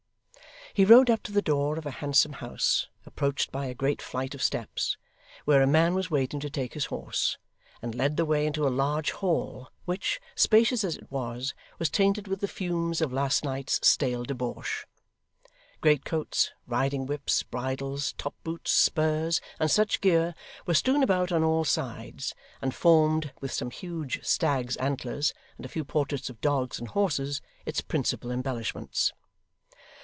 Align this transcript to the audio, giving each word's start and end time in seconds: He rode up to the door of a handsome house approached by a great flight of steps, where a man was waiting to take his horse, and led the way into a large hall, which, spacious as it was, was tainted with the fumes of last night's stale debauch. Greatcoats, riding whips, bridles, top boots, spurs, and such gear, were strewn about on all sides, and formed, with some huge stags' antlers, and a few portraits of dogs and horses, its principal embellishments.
He 0.73 0.85
rode 0.85 1.09
up 1.09 1.21
to 1.23 1.33
the 1.33 1.41
door 1.41 1.77
of 1.77 1.85
a 1.85 1.91
handsome 1.99 2.31
house 2.31 2.87
approached 3.05 3.51
by 3.51 3.65
a 3.65 3.73
great 3.75 4.01
flight 4.01 4.33
of 4.33 4.41
steps, 4.41 4.95
where 5.43 5.61
a 5.61 5.67
man 5.67 5.95
was 5.95 6.09
waiting 6.09 6.39
to 6.39 6.49
take 6.49 6.75
his 6.75 6.85
horse, 6.85 7.37
and 7.81 7.93
led 7.93 8.15
the 8.15 8.23
way 8.23 8.45
into 8.47 8.65
a 8.65 8.69
large 8.69 9.11
hall, 9.11 9.67
which, 9.83 10.21
spacious 10.33 10.85
as 10.85 10.95
it 10.95 11.11
was, 11.11 11.53
was 11.77 11.89
tainted 11.89 12.29
with 12.29 12.39
the 12.39 12.47
fumes 12.47 13.01
of 13.01 13.11
last 13.11 13.43
night's 13.43 13.85
stale 13.85 14.23
debauch. 14.23 14.85
Greatcoats, 15.81 16.51
riding 16.65 17.05
whips, 17.05 17.43
bridles, 17.43 18.13
top 18.13 18.35
boots, 18.45 18.71
spurs, 18.71 19.41
and 19.59 19.69
such 19.69 19.99
gear, 19.99 20.33
were 20.65 20.73
strewn 20.73 21.03
about 21.03 21.33
on 21.33 21.43
all 21.43 21.65
sides, 21.65 22.33
and 22.61 22.73
formed, 22.73 23.33
with 23.41 23.51
some 23.51 23.71
huge 23.71 24.23
stags' 24.23 24.77
antlers, 24.77 25.33
and 25.57 25.65
a 25.65 25.69
few 25.69 25.83
portraits 25.83 26.29
of 26.29 26.39
dogs 26.39 26.79
and 26.79 26.87
horses, 26.87 27.41
its 27.65 27.81
principal 27.81 28.31
embellishments. 28.31 29.11